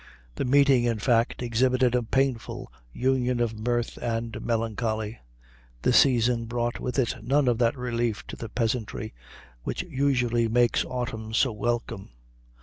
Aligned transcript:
The 0.33 0.45
meeting, 0.45 0.85
in 0.85 0.97
fact, 0.97 1.43
exhibited 1.43 1.93
a 1.93 2.01
painful 2.01 2.73
union 2.91 3.39
of 3.39 3.59
mirth 3.59 3.97
and 3.99 4.41
melancholy. 4.43 5.19
The 5.83 5.93
season 5.93 6.45
brought 6.45 6.79
with 6.79 6.97
it 6.97 7.17
none 7.23 7.47
of 7.47 7.59
that 7.59 7.77
relief 7.77 8.25
to 8.25 8.35
the 8.35 8.49
peasantry 8.49 9.13
which 9.61 9.83
usually 9.83 10.47
makes 10.47 10.83
autumn 10.85 11.35
so 11.35 11.51
welcome. 11.51 12.09